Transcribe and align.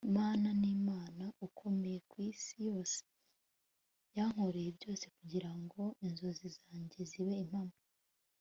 mama 0.15 0.49
ni 0.61 0.71
mama 0.87 1.25
ukomeye 1.47 1.99
ku 2.09 2.15
isi 2.31 2.55
yose. 2.67 3.01
yankoreye 4.17 4.69
byose 4.77 5.05
kugira 5.15 5.51
ngo 5.61 5.83
inzozi 6.05 6.47
zanjye 6.57 6.99
zibe 7.11 7.33
impamo 7.43 7.75